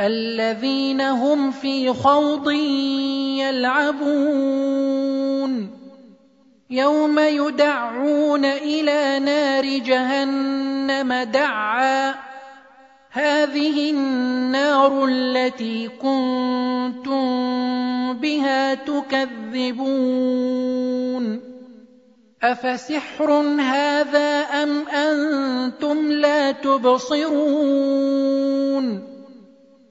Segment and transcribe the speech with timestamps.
[0.00, 2.50] الذين هم في خوض
[3.40, 4.98] يلعبون.
[6.70, 12.14] يوم يدعون إلى نار جهنم دعا.
[13.10, 17.22] هذه النار التي كنتم
[18.12, 19.98] بها تكذبون.
[22.42, 23.30] أفسحر
[23.60, 27.98] هذا أم أنتم لا تبصرون؟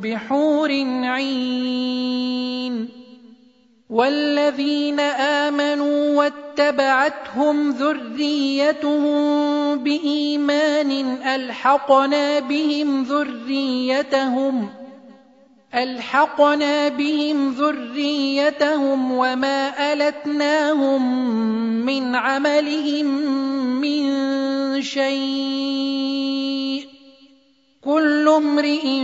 [0.00, 0.70] بحور
[1.04, 2.88] عين
[3.90, 9.14] والذين آمنوا واتبعتهم ذريتهم
[9.78, 10.90] بإيمان
[11.22, 14.68] ألحقنا بهم ذريتهم
[15.74, 21.02] ألحقنا بهم ذريتهم وما ألتناهم
[21.86, 23.06] من عملهم
[23.80, 24.02] من
[24.82, 26.14] شيء
[27.84, 29.03] كل امرئ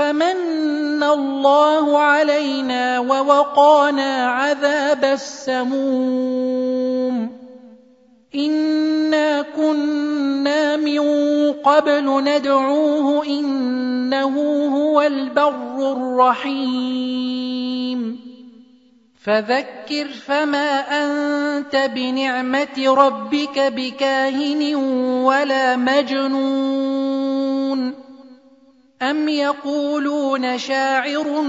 [0.00, 6.20] فمن الله علينا ووقانا عذاب السموم.
[8.34, 11.00] إنا كنا من
[11.52, 14.34] قبل ندعوه إنه
[14.76, 17.60] هو البر الرحيم.
[19.24, 24.74] فذكر فما أنت بنعمة ربك بكاهن
[25.24, 26.70] ولا مجنون.
[29.02, 31.42] ام يقولون شاعر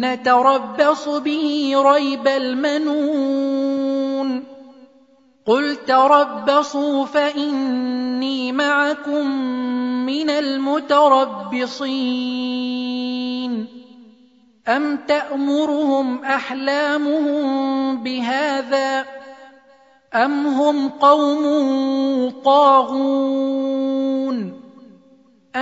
[0.00, 3.76] نتربص به ريب المنون
[5.46, 9.30] قل تربصوا فاني معكم
[10.06, 11.66] من المتربصين
[14.68, 19.04] أم تأمرهم أحلامهم بهذا
[20.14, 21.44] أم هم قوم
[22.44, 23.65] طاغون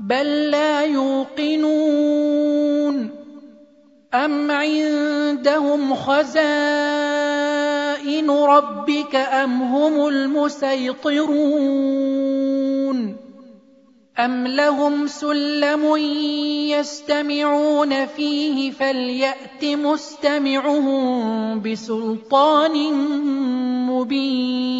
[0.00, 1.90] بَل لَّا يُوقِنُونَ
[4.14, 6.40] أَمْ عِندَهُمْ خَزَائِنُ
[8.30, 11.36] رَبِّكَ أَمْ هُمُ الْمُصَيْطِرُونَ
[14.18, 15.96] أَمْ لَهُمْ سُلَّمٌ
[16.72, 22.76] يَسْتَمِعُونَ فِيهِ فَلْيَأْتِ مُسْتَمِعُهُم بِسُلْطَانٍ
[23.86, 24.79] مُّبِينٍ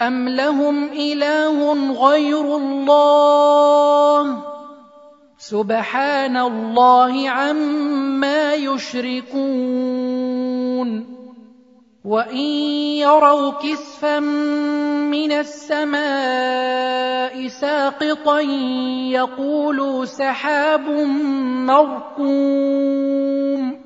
[0.00, 4.42] أَمْ لَهُمْ إِلَٰهٌ غَيْرُ اللَّهِ
[5.38, 9.46] سُبْحَانَ اللَّهِ عَمَّا يُشْرِكُونَ
[12.04, 12.46] وَإِن
[13.02, 14.20] يَرَوْا كِسْفًا
[15.10, 18.40] مِّنَ السَّمَاءِ سَاقِطًا
[19.10, 20.88] يَقُولُوا سَحَابٌ
[21.66, 23.85] مَّرْكُومٌ